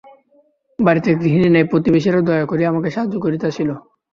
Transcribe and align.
বাড়িতে 0.79 1.09
গৃহিণী 1.21 1.49
নাই, 1.49 1.65
প্রতিবেশীরা 1.71 2.19
দয়া 2.29 2.45
করিয়া 2.51 2.69
আমাকে 2.71 2.89
সাহায্য 2.95 3.15
করিতে 3.25 3.45
আসিল। 3.51 3.69